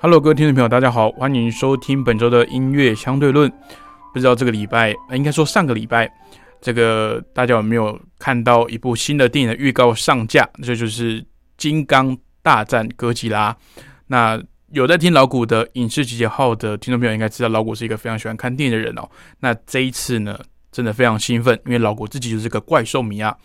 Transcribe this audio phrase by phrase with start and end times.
[0.00, 3.52] Hello，各位听众朋友，大家好，欢迎收听本周的音乐相对论。
[4.14, 6.08] 不知道这个礼拜，应该说上个礼拜，
[6.60, 10.48] 这个大家有没有看到一部新的电影的预告上架？
[10.62, 11.20] 这就是
[11.56, 13.52] 《金刚大战哥吉拉》。
[14.06, 19.10] 那有在听老谷的影视集结号的听众朋友，应该知道老谷是一个非常喜欢看电影的人哦。
[19.40, 20.38] 那这一次呢，
[20.70, 23.36] 真的非常兴奋，因为老谷自己就是个怪兽迷啊。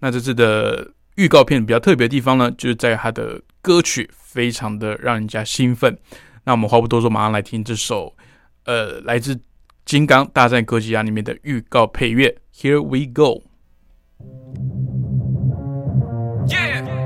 [0.00, 4.10] 那这次的预告片比较特别的地方呢，就是在它的歌曲。
[4.32, 5.98] 非常的让人家兴奋，
[6.44, 8.16] 那我们话不多说，马上来听这首，
[8.64, 9.34] 呃，来自
[9.84, 12.34] 《金刚大战哥吉拉》里面的预告配乐。
[12.54, 13.42] Here we go
[16.46, 17.01] Yeah.。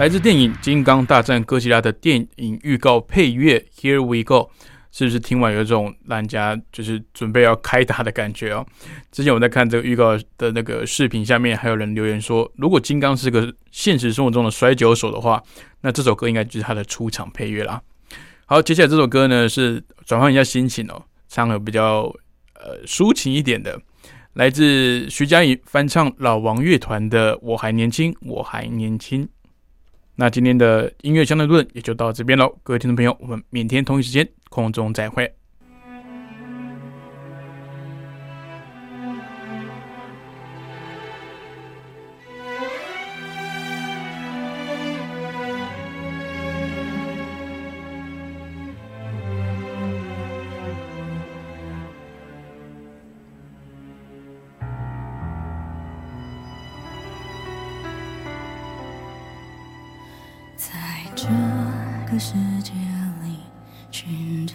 [0.00, 4.48] 来自电影《金刚大战哥吉拉》的电影预告配乐《Here We Go》，
[4.90, 8.66] 是不是听完有一种让人家就是准备要开打的感觉哦？
[9.12, 15.42] 之前我在看这个预告的那个视频，下面还有人留言说，如果金刚是个现实生活中的摔跤手的话，
[15.82, 17.78] 那这首歌应该就是他的出场配乐啦。
[18.46, 22.04] 好，接下来这首歌呢是转换一下心情哦，唱的比较
[22.54, 23.78] 呃抒情一点的。
[24.32, 29.26] 来自徐佳莹翻唱老王乐团的《我还年轻，我还年轻》。
[30.20, 35.39] 那今天的音乐相对论也就到这边喽，各位听众朋友，我们明天同一时间空中再会。
[62.18, 62.72] 世界
[63.22, 63.38] 里
[63.90, 64.54] 寻找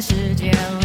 [0.00, 0.77] 世界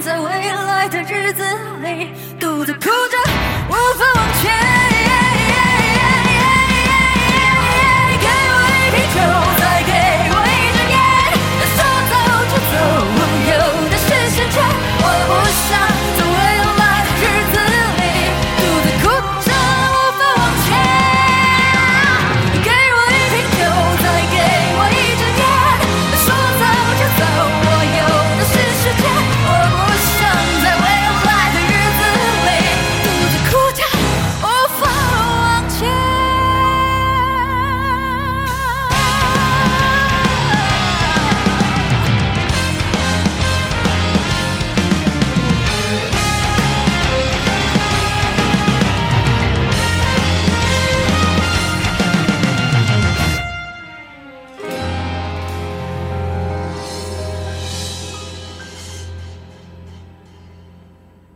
[0.00, 1.42] 在未来的日子
[1.82, 3.16] 里独自哭着，
[3.68, 4.95] 无法往前。